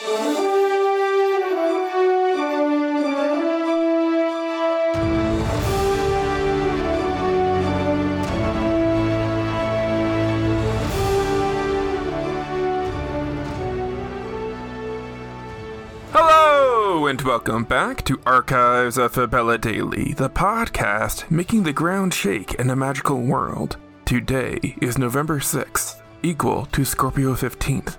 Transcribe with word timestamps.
Hello, 0.00 0.14
and 17.06 17.20
welcome 17.22 17.64
back 17.64 18.04
to 18.04 18.20
Archives 18.24 18.98
of 18.98 19.12
Fabella 19.12 19.58
Daily, 19.58 20.12
the 20.12 20.30
podcast 20.30 21.28
making 21.28 21.64
the 21.64 21.72
ground 21.72 22.14
shake 22.14 22.54
in 22.54 22.70
a 22.70 22.76
magical 22.76 23.20
world. 23.20 23.76
Today 24.04 24.76
is 24.80 24.96
November 24.96 25.40
6th, 25.40 26.00
equal 26.22 26.66
to 26.66 26.84
Scorpio 26.84 27.34
15th. 27.34 27.96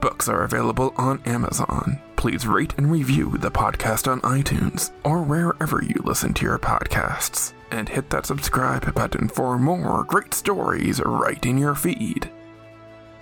Books 0.00 0.28
are 0.28 0.44
available 0.44 0.94
on 0.96 1.20
Amazon. 1.26 2.00
Please 2.14 2.46
rate 2.46 2.74
and 2.76 2.90
review 2.90 3.36
the 3.38 3.50
podcast 3.50 4.10
on 4.10 4.20
iTunes 4.20 4.92
or 5.04 5.22
wherever 5.22 5.82
you 5.82 5.96
listen 6.04 6.32
to 6.34 6.44
your 6.44 6.58
podcasts. 6.58 7.52
And 7.70 7.88
hit 7.88 8.08
that 8.10 8.26
subscribe 8.26 8.94
button 8.94 9.28
for 9.28 9.58
more 9.58 10.04
great 10.04 10.34
stories 10.34 11.00
right 11.04 11.44
in 11.44 11.58
your 11.58 11.74
feed. 11.74 12.30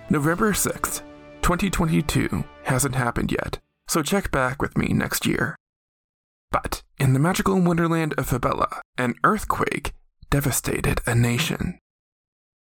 November 0.09 0.53
6th, 0.53 1.01
2022 1.41 2.43
hasn't 2.63 2.95
happened 2.95 3.31
yet, 3.31 3.59
so 3.87 4.03
check 4.03 4.31
back 4.31 4.61
with 4.61 4.77
me 4.77 4.89
next 4.89 5.25
year. 5.25 5.55
But 6.51 6.83
in 6.99 7.13
the 7.13 7.19
magical 7.19 7.59
wonderland 7.59 8.13
of 8.17 8.27
Fabella, 8.27 8.81
an 8.97 9.15
earthquake 9.23 9.93
devastated 10.29 11.01
a 11.05 11.15
nation. 11.15 11.79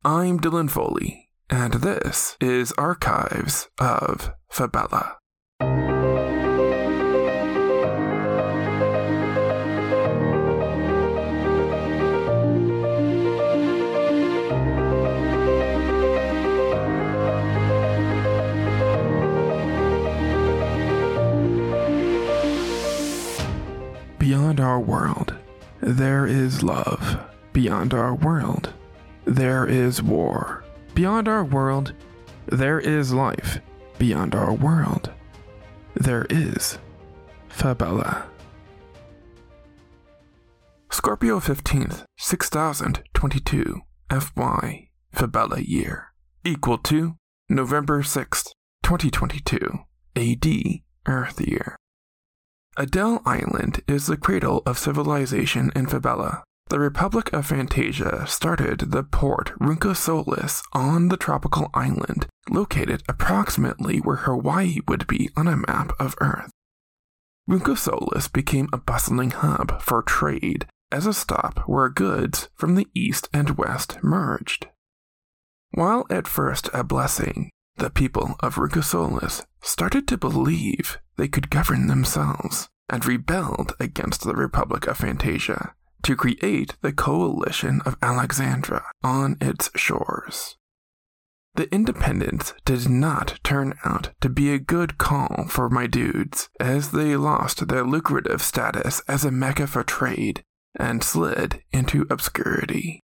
I'm 0.06 0.40
Dylan 0.40 0.70
Foley, 0.70 1.23
and 1.54 1.74
this 1.76 2.36
is 2.42 2.72
Archives 2.80 3.70
of 3.80 4.32
Fabella. 4.50 5.18
Beyond 24.18 24.60
our 24.60 24.80
world, 24.80 25.36
there 25.82 26.26
is 26.26 26.64
love. 26.64 27.24
Beyond 27.54 27.94
our 27.94 28.16
world, 28.16 28.74
there 29.26 29.68
is 29.68 30.02
war. 30.02 30.63
Beyond 30.96 31.28
our 31.28 31.44
world, 31.44 31.94
there 32.46 32.80
is 32.80 33.14
life. 33.14 33.60
Beyond 33.98 34.36
our 34.36 34.54
world, 34.54 35.12
there 35.96 36.28
is 36.30 36.78
Fabella. 37.50 38.28
Scorpio 40.92 41.40
15th, 41.40 42.04
6022, 42.18 43.82
FY, 44.12 44.90
Fabella 45.12 45.60
year, 45.60 46.14
equal 46.46 46.78
to 46.78 47.16
November 47.50 48.04
6th, 48.04 48.52
2022, 48.84 49.80
AD, 50.16 50.48
Earth 51.08 51.42
year. 51.42 51.76
Adele 52.78 53.22
Island 53.26 53.82
is 53.88 54.06
the 54.06 54.18
cradle 54.18 54.62
of 54.68 54.78
civilization 54.78 55.72
in 55.76 55.88
Fabella. 55.88 56.44
The 56.74 56.80
Republic 56.80 57.32
of 57.34 57.46
Fantasia 57.46 58.26
started 58.26 58.80
the 58.90 59.04
port 59.04 59.52
Runca 59.60 59.96
Solis 59.96 60.64
on 60.74 61.10
the 61.10 61.18
tropical 61.18 61.70
island, 61.76 62.26
located 62.50 63.04
approximately 63.08 64.00
where 64.00 64.16
Hawaii 64.16 64.80
would 64.88 65.06
be 65.06 65.30
on 65.38 65.48
a 65.48 65.56
map 65.56 65.92
of 66.00 66.16
Earth. 66.20 66.50
Runca 67.48 67.78
Solis 67.78 68.28
became 68.28 68.70
a 68.74 68.80
bustling 68.80 69.30
hub 69.30 69.84
for 69.84 70.02
trade 70.02 70.66
as 70.92 71.06
a 71.06 71.14
stop 71.14 71.60
where 71.68 71.90
goods 71.90 72.50
from 72.56 72.74
the 72.74 72.88
east 72.96 73.30
and 73.32 73.52
west 73.52 74.00
merged. 74.02 74.66
While 75.76 76.08
at 76.10 76.28
first 76.28 76.72
a 76.74 76.84
blessing, 76.84 77.52
the 77.76 77.92
people 77.92 78.36
of 78.40 78.56
Runca 78.56 78.84
Solis 78.84 79.46
started 79.62 80.08
to 80.08 80.18
believe 80.18 80.98
they 81.18 81.28
could 81.28 81.52
govern 81.52 81.86
themselves 81.86 82.68
and 82.90 83.06
rebelled 83.06 83.76
against 83.80 84.24
the 84.24 84.34
Republic 84.34 84.88
of 84.88 84.98
Fantasia 84.98 85.76
to 86.04 86.16
create 86.16 86.76
the 86.82 86.94
Coalition 86.94 87.82
of 87.86 87.98
Alexandra 88.02 88.86
on 89.04 89.38
its 89.42 89.70
shores. 89.76 90.58
The 91.56 91.72
independence 91.74 92.54
did 92.66 92.90
not 92.90 93.40
turn 93.44 93.76
out 93.86 94.10
to 94.22 94.30
be 94.30 94.52
a 94.52 94.60
good 94.60 94.98
call 94.98 95.46
for 95.48 95.70
my 95.70 95.86
dudes, 95.86 96.50
as 96.60 96.92
they 96.92 97.16
lost 97.16 97.68
their 97.68 97.84
lucrative 97.84 98.42
status 98.42 99.02
as 99.08 99.24
a 99.24 99.32
mecca 99.32 99.68
for 99.68 99.84
trade 99.84 100.44
and 100.76 101.04
slid 101.04 101.62
into 101.72 102.08
obscurity. 102.10 103.02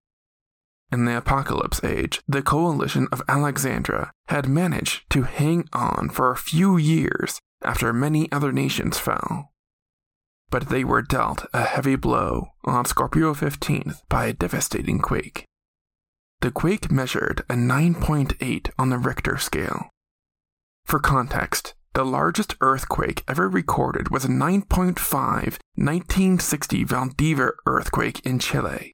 In 0.92 1.04
the 1.04 1.16
Apocalypse 1.16 1.82
Age, 1.82 2.22
the 2.28 2.42
Coalition 2.42 3.08
of 3.10 3.22
Alexandra 3.28 4.12
had 4.28 4.48
managed 4.48 5.10
to 5.10 5.22
hang 5.22 5.68
on 5.72 6.08
for 6.08 6.30
a 6.30 6.36
few 6.36 6.76
years 6.76 7.40
after 7.62 7.92
many 7.92 8.30
other 8.30 8.52
nations 8.52 8.96
fell. 8.96 9.50
But 10.50 10.68
they 10.68 10.84
were 10.84 11.02
dealt 11.02 11.46
a 11.52 11.64
heavy 11.64 11.96
blow 11.96 12.48
on 12.64 12.84
Scorpio 12.84 13.34
15th 13.34 14.00
by 14.08 14.26
a 14.26 14.32
devastating 14.32 15.00
quake. 15.00 15.44
The 16.40 16.50
quake 16.50 16.90
measured 16.90 17.40
a 17.50 17.54
9.8 17.54 18.70
on 18.78 18.90
the 18.90 18.98
Richter 18.98 19.38
scale. 19.38 19.90
For 20.84 21.00
context, 21.00 21.74
the 21.94 22.04
largest 22.04 22.56
earthquake 22.60 23.24
ever 23.26 23.48
recorded 23.48 24.10
was 24.10 24.24
a 24.24 24.28
9.5 24.28 25.58
1960 25.76 26.84
Valdivia 26.84 27.48
earthquake 27.64 28.20
in 28.24 28.38
Chile. 28.38 28.92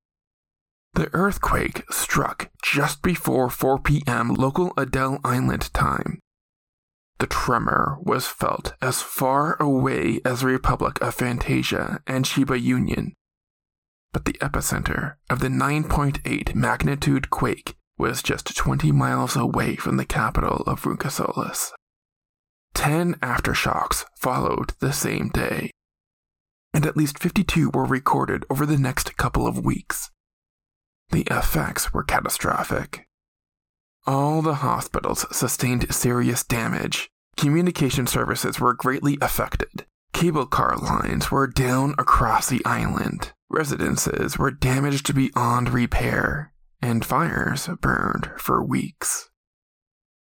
The 0.94 1.12
earthquake 1.12 1.84
struck 1.90 2.50
just 2.62 3.02
before 3.02 3.50
4 3.50 3.80
p.m. 3.80 4.34
local 4.34 4.72
Adele 4.76 5.18
Island 5.24 5.72
time. 5.74 6.20
The 7.22 7.28
tremor 7.28 7.98
was 8.02 8.26
felt 8.26 8.74
as 8.82 9.00
far 9.00 9.56
away 9.62 10.20
as 10.24 10.40
the 10.40 10.48
Republic 10.48 11.00
of 11.00 11.14
Fantasia 11.14 12.02
and 12.04 12.24
Chiba 12.24 12.60
Union. 12.60 13.14
But 14.12 14.24
the 14.24 14.32
epicenter 14.40 15.14
of 15.30 15.38
the 15.38 15.46
9.8 15.46 16.56
magnitude 16.56 17.30
quake 17.30 17.76
was 17.96 18.24
just 18.24 18.56
20 18.56 18.90
miles 18.90 19.36
away 19.36 19.76
from 19.76 19.98
the 19.98 20.04
capital 20.04 20.64
of 20.66 20.82
Runca 20.82 21.12
Solis. 21.12 21.72
Ten 22.74 23.14
aftershocks 23.22 24.04
followed 24.18 24.72
the 24.80 24.92
same 24.92 25.28
day, 25.28 25.70
and 26.74 26.84
at 26.84 26.96
least 26.96 27.20
52 27.20 27.70
were 27.72 27.84
recorded 27.84 28.44
over 28.50 28.66
the 28.66 28.78
next 28.78 29.16
couple 29.16 29.46
of 29.46 29.64
weeks. 29.64 30.10
The 31.12 31.22
effects 31.30 31.94
were 31.94 32.02
catastrophic. 32.02 33.06
All 34.08 34.42
the 34.42 34.54
hospitals 34.54 35.24
sustained 35.30 35.94
serious 35.94 36.42
damage. 36.42 37.11
Communication 37.36 38.06
services 38.06 38.60
were 38.60 38.74
greatly 38.74 39.18
affected. 39.20 39.86
Cable 40.12 40.46
car 40.46 40.76
lines 40.76 41.30
were 41.30 41.46
down 41.46 41.94
across 41.98 42.48
the 42.48 42.64
island. 42.64 43.32
Residences 43.50 44.38
were 44.38 44.50
damaged 44.50 45.14
beyond 45.14 45.70
repair, 45.70 46.52
and 46.80 47.04
fires 47.04 47.68
burned 47.80 48.30
for 48.36 48.64
weeks. 48.64 49.30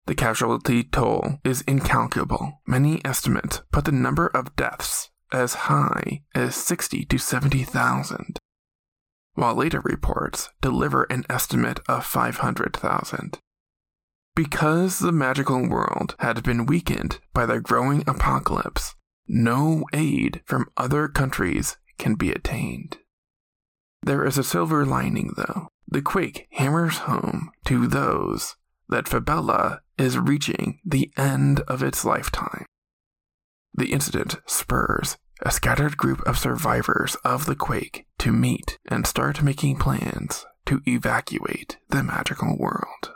The 0.06 0.14
casualty 0.14 0.84
toll 0.84 1.40
is 1.44 1.62
incalculable. 1.62 2.60
Many 2.66 3.04
estimates 3.04 3.62
put 3.72 3.84
the 3.84 3.92
number 3.92 4.28
of 4.28 4.54
deaths 4.54 5.10
as 5.32 5.54
high 5.54 6.22
as 6.34 6.54
60 6.54 7.04
to 7.06 7.18
70,000 7.18 8.38
while 9.36 9.54
later 9.54 9.80
reports 9.84 10.50
deliver 10.60 11.04
an 11.04 11.24
estimate 11.30 11.78
of 11.88 12.04
500,000. 12.04 13.38
Because 14.36 14.98
the 14.98 15.12
magical 15.12 15.66
world 15.66 16.14
had 16.18 16.42
been 16.42 16.66
weakened 16.66 17.20
by 17.32 17.46
the 17.46 17.58
growing 17.58 18.04
apocalypse, 18.06 18.94
no 19.26 19.84
aid 19.94 20.42
from 20.44 20.68
other 20.76 21.08
countries 21.08 21.78
can 21.98 22.16
be 22.16 22.30
attained. 22.30 22.98
There 24.02 24.26
is 24.26 24.36
a 24.36 24.44
silver 24.44 24.84
lining, 24.84 25.32
though. 25.36 25.68
The 25.88 26.02
quake 26.02 26.46
hammers 26.52 26.98
home 26.98 27.50
to 27.64 27.86
those 27.86 28.56
that 28.90 29.08
Fabella 29.08 29.80
is 29.96 30.18
reaching 30.18 30.80
the 30.84 31.10
end 31.16 31.60
of 31.60 31.82
its 31.82 32.04
lifetime. 32.04 32.66
The 33.72 33.92
incident 33.92 34.36
spurs 34.46 35.16
a 35.42 35.50
scattered 35.50 35.96
group 35.96 36.20
of 36.26 36.38
survivors 36.38 37.14
of 37.16 37.46
the 37.46 37.56
quake 37.56 38.06
to 38.18 38.32
meet 38.32 38.78
and 38.86 39.06
start 39.06 39.42
making 39.42 39.76
plans 39.76 40.46
to 40.66 40.80
evacuate 40.86 41.78
the 41.90 42.02
magical 42.02 42.56
world. 42.58 43.15